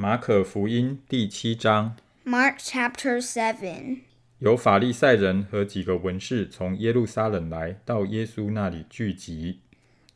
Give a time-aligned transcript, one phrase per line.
[0.00, 1.94] 马可福音第七章
[2.24, 3.98] ，Mark chapter Seven）
[4.38, 9.60] 有法利赛人和几个文士从耶路撒冷来到耶稣那里聚集。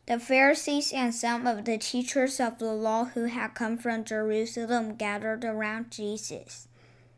[0.06, 4.96] The Pharisees and some of the teachers of the law who had come from Jerusalem
[4.96, 6.64] gathered around Jesus.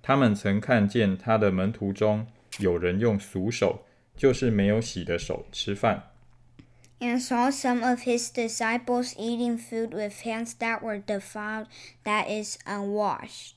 [0.03, 2.27] 他们曾看见他的门徒中
[2.59, 3.85] 有人用俗手，
[4.17, 6.16] 就是没有洗的手吃饭。
[7.00, 11.68] and saw some of his disciples eating food with hands that were defiled,
[12.04, 13.56] that is, unwashed.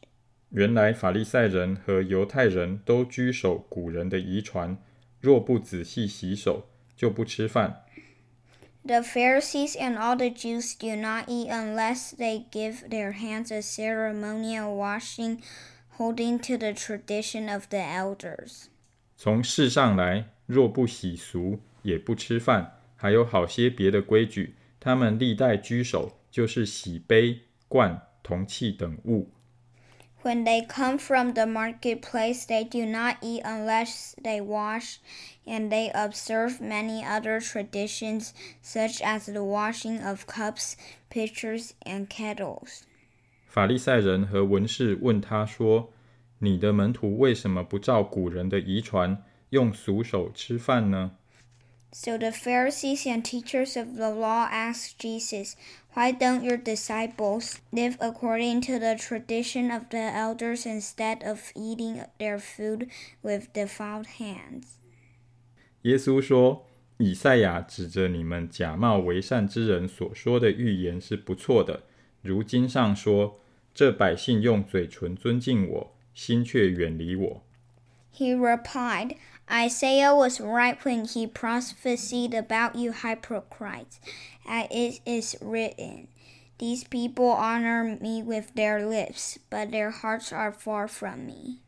[0.50, 4.78] 原来法利赛人和犹太人都居守古人的遗传，
[5.20, 7.82] 若不仔细洗手，就不吃饭。
[8.86, 13.62] The Pharisees and all the Jews do not eat unless they give their hands a
[13.62, 15.38] ceremonial washing,
[15.96, 18.66] holding to the tradition of the elders.
[19.16, 22.77] 从世上来，若不洗俗，也不吃饭。
[23.01, 29.29] 还有好些别的规矩，他们历代居守，就是洗杯、罐、铜器等物。
[30.21, 34.97] When they come from the marketplace, they do not eat unless they wash,
[35.45, 40.73] and they observe many other traditions, such as the washing of cups,
[41.09, 42.81] pitchers, and kettles.
[43.47, 45.93] 法利赛人和文士问他说
[46.39, 51.11] ：“你的门徒为什么不照古人的遗传，用俗手吃饭呢？”
[51.92, 55.54] So the Pharisees and teachers of the law asked Jesus,
[55.94, 62.02] Why don't your disciples live according to the tradition of the elders instead of eating
[62.18, 62.88] their food
[63.22, 64.78] with defiled hands?
[65.82, 71.84] 耶稣说：“以赛亚指着你们假冒为善之人所说的预言是不错的。
[72.22, 73.40] 如经上说：
[73.72, 77.42] 这百姓用嘴唇尊敬我，心却远离我。”
[78.18, 79.16] He replied,
[79.50, 84.00] Isaiah was right when he prophesied about you hypocrites,
[84.46, 86.08] as it is written,
[86.58, 91.60] These people honor me with their lips, but their hearts are far from me.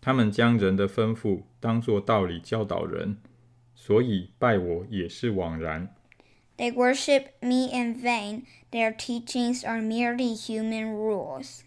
[0.00, 3.18] 他们将人的吩咐当作道理教导人，
[3.76, 5.94] 所以拜我也是枉然。
[6.58, 8.42] They worship me in vain.
[8.72, 11.60] Their teachings are merely human rules.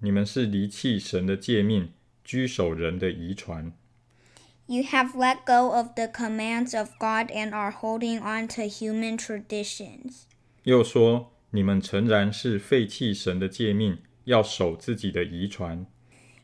[0.00, 1.92] 你们是离弃神的诫命，
[2.24, 3.72] 居守人的遗传。
[4.66, 9.16] You have let go of the commands of God and are holding on to human
[9.16, 10.24] traditions.
[10.64, 15.86] 又说：你们诚然是废弃神的诫命，要守自己的遗传。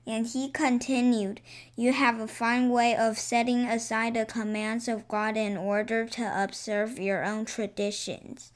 [0.05, 1.39] And he continued,
[1.75, 6.23] You have a fine way of setting aside the commands of God in order to
[6.23, 8.51] observe your own traditions.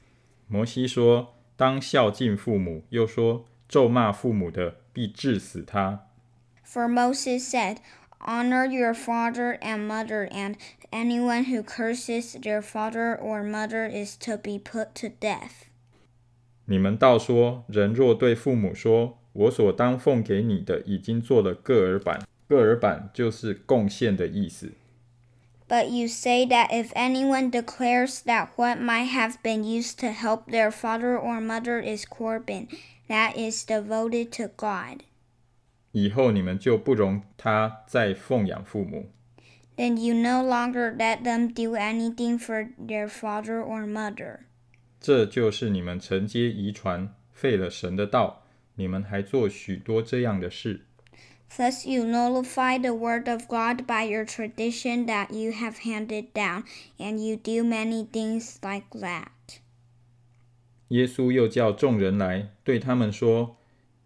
[0.49, 6.07] 摩西说：当孝敬父母，又说：咒骂父母的，必治死他。”
[6.72, 7.82] For Moses said,
[8.22, 10.56] Honor your father and mother, and
[10.90, 15.68] anyone who curses their father or mother is to be put to death.
[16.64, 24.72] 你们道说，人若对父母说：“我所当奉给你的，已经做了各耳板。”各耳板就是贡献的意思。
[25.68, 30.72] But you say that if anyone declares that what might have been used to help their
[30.72, 32.70] father or mother is korban,
[33.10, 35.04] that is devoted to God.
[35.93, 39.11] 以后你们就不容他再奉养父母。
[39.77, 44.41] then you no longer let them do anything for their father or mother.
[44.99, 48.45] 这就是你们承接遗传，废了神的道。
[48.79, 50.87] 你们还做许多这样的事。
[51.49, 56.65] Thus you nullify the word of God by your tradition that you have handed down,
[56.99, 59.29] and you do many things like that.
[60.89, 63.57] 耶稣又叫众人来，对他们说：“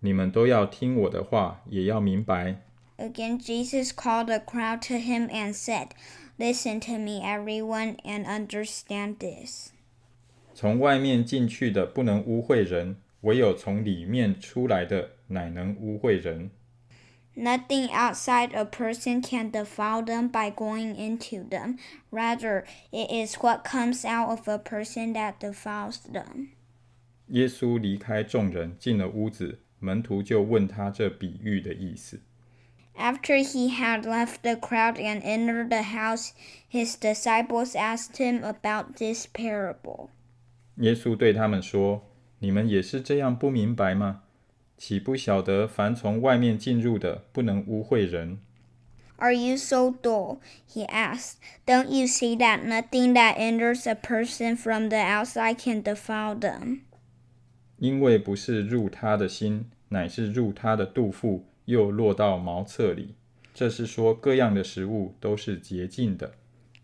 [0.05, 2.63] 你们都要听我的话，也要明白。
[2.97, 5.89] Again, Jesus called the crowd to him and said,
[6.39, 9.73] Listen to me, everyone, and understand this.
[10.55, 16.51] 从外面进去的不能污秽人，唯有从里面出来的，乃能污秽人。
[17.37, 21.79] Nothing outside a person can defile them by going into them.
[22.11, 26.49] Rather, it is what comes out of a person that defiles them.
[27.29, 32.21] 耶稣离开众人，进了屋子， 门徒就问他这比喻的意思。
[32.97, 36.33] After he had left the crowd and entered the house,
[36.71, 40.09] his disciples asked him about this parable.
[40.77, 44.23] 耶稣对他们说：“你们也是这样不明白吗？
[44.77, 48.39] 岂不晓得凡从外面进入的，不能污秽人？
[49.17, 50.39] Are you so dull?
[50.67, 51.35] He asked.
[51.67, 56.81] Don't you see that nothing that enters a person from the outside can defile them?
[57.77, 63.16] 因为不是入他的心， 乃是入他的肚腹，又落到茅厕里。
[63.54, 66.34] 这是说各样的食物都是洁净的。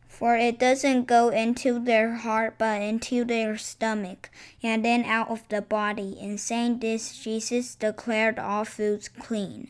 [0.09, 4.29] For it doesn't go into their heart, but into their stomach,
[4.61, 6.15] and then out of the body.
[6.21, 9.67] In saying this, Jesus declared all foods clean.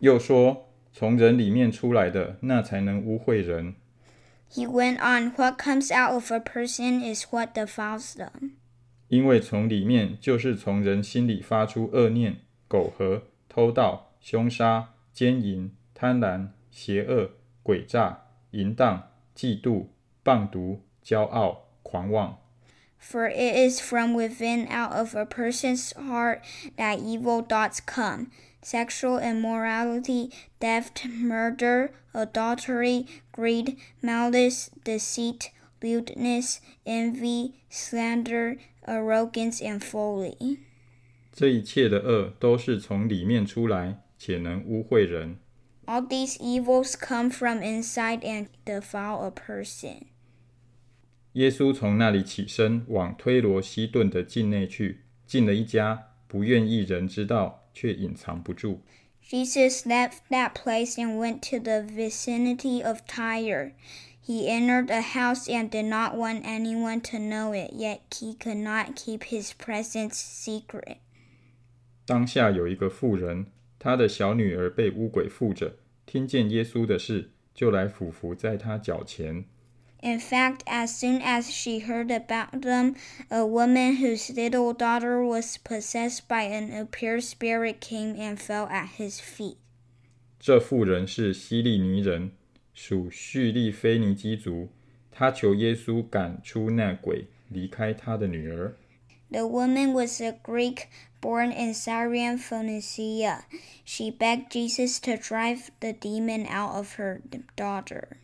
[0.00, 3.74] 又说：“从人里面出来的，那才能污秽人。”
[4.52, 8.50] He went on, What comes out of a person is what defiles them.
[9.06, 12.38] 因为从里面就是从人心里发出恶念、
[12.69, 17.31] 苟合、偷盗、凶杀、奸淫、贪婪、邪恶、
[17.63, 19.15] 诡诈、淫荡。
[19.35, 19.87] 嫉妒、
[20.23, 22.37] 棒毒、骄傲、狂妄。
[22.97, 26.41] For it is from within, out of a person's heart,
[26.77, 28.31] that evil thoughts come
[28.63, 35.51] sexual immorality, theft, murder, adultery, greed, malice, deceit,
[35.83, 40.57] lewdness, envy, slander, arrogance, and folly.
[41.39, 45.37] 这一切的恶都是从里面出来，且能污秽人。
[45.85, 50.07] all these evils come from inside and defile a person.
[51.33, 58.81] 耶稣从那里起身，往推罗西顿的境内去，进了一家，不愿意人知道，却隐藏不住。
[59.27, 63.73] Jesus left that place and went to the vicinity of Tyre.
[64.23, 68.57] He entered a house and did not want anyone to know it, yet he could
[68.57, 70.97] not keep his presence secret.
[72.10, 73.46] 当下有一个妇人，
[73.78, 79.44] 她的小女儿被污鬼附着，听见耶稣的事，就来俯伏在他脚前。
[80.02, 82.96] In fact, as soon as she heard about them,
[83.28, 88.88] a woman whose little daughter was possessed by an impure spirit came and fell at
[88.98, 89.58] his feet.
[90.40, 92.32] 这妇人是希利尼人，
[92.74, 94.70] 属叙利菲尼基族。
[95.12, 98.74] 她求耶稣赶出那鬼，离开她的女儿。
[99.31, 100.87] The woman was a Greek
[101.19, 103.45] born in Syrian Phoenicia.
[103.83, 107.21] She begged Jesus to drive the demon out of her
[107.55, 108.17] daughter.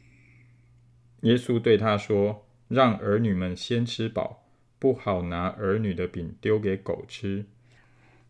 [1.22, 4.44] 耶稣对她说：“让儿女们先吃饱，
[4.80, 7.46] 不好拿儿女的饼丢给狗吃。”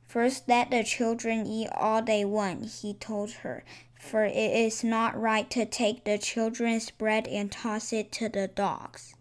[0.10, 3.64] First, let the children eat all they want, he told her,
[3.98, 8.48] for it is not right to take the children's bread and toss it to the
[8.48, 9.12] dogs.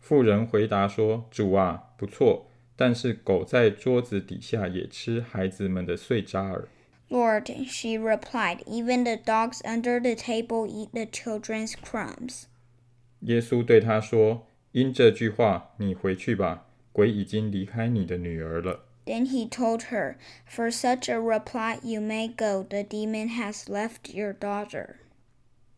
[0.00, 2.46] 妇人回答说：“主啊，不错。”
[2.82, 6.68] 但是狗在桌子底下也吃孩子们的碎渣儿。
[7.08, 12.44] Lord, she replied, even the dogs under the table eat the children's crumbs.
[13.20, 20.16] 耶稣对他说：“因这句话，你回去吧，鬼已经离开你的女儿了。” Then he told her,
[20.46, 24.96] For such a reply you may go, the demon has left your daughter.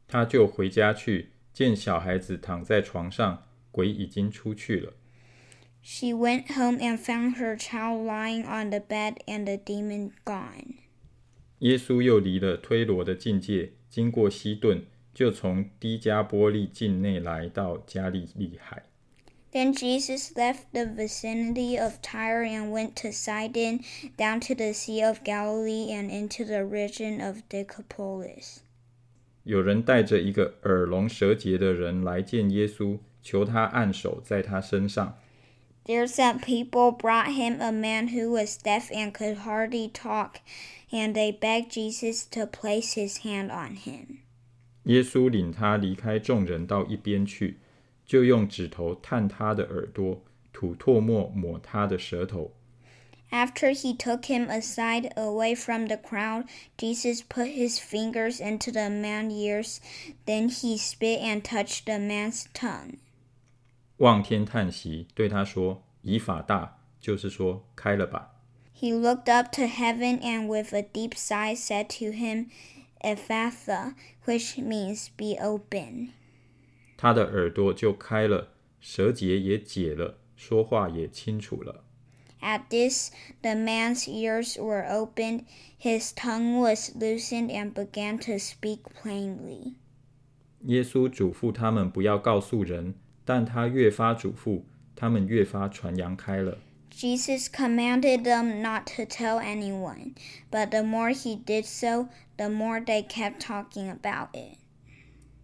[0.08, 4.94] 他就回家去，见小孩子躺在床上，鬼已经出去了。
[5.84, 10.74] she went home and found her child lying on the bed and the demon gone.
[11.60, 18.84] 耶稣又离了推罗的境界，经过西顿，就从低加波利境内来到加利利海。
[19.52, 23.80] Then Jesus left the vicinity of Tyre and went to Sidon,
[24.16, 28.58] down to the Sea of Galilee, and into the region of Decapolis.
[29.42, 35.18] 有人带着一个耳聋舌结的人来见耶稣，求他按手在他身上。
[35.86, 40.40] there some people brought him a man who was deaf and could hardly talk,
[40.92, 44.18] and they begged Jesus to place his hand on him.
[44.84, 47.58] 耶稣领他离开众人到一边去，
[48.06, 52.52] 就用指头探他的耳朵，吐唾沫抹他的舌头。
[53.30, 59.32] After he took him aside away from the crowd, Jesus put his fingers into the man's
[59.32, 59.78] ears.
[60.26, 62.96] Then he spit and touched the man's tongue.
[63.97, 68.33] 望天叹息，对他说：“以法大，就是说开了吧。”
[68.77, 72.47] He looked up to heaven and with a deep sigh said to him,
[72.99, 73.93] Ephatha,
[74.25, 76.09] which means be open.
[76.97, 78.49] 他的耳朵就开了，
[78.81, 81.85] 舌结也解了，说话也清楚了。
[82.41, 83.11] At this,
[83.41, 85.45] the man's ears were opened,
[85.79, 89.75] his tongue was loosened, and began to speak plainly.
[90.65, 92.95] 耶稣嘱咐他们不要告诉人。
[93.25, 94.61] 但他越发嘱咐，
[94.95, 96.59] 他们越发传扬开了。
[96.91, 100.13] Jesus commanded them not to tell anyone,
[100.49, 104.59] but the more he did so, the more they kept talking about it.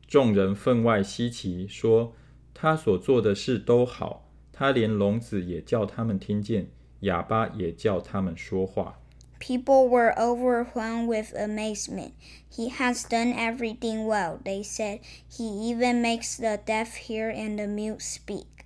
[0.07, 2.15] 众人分外稀奇，说
[2.53, 6.69] 他所做的事都好，他连聋子也叫他们听见，
[7.01, 9.00] 哑巴也叫他们说话。
[9.41, 12.13] People were overwhelmed with amazement.
[12.47, 14.99] He has done everything well, they said.
[15.35, 18.60] He even makes the deaf hear and the mute speak.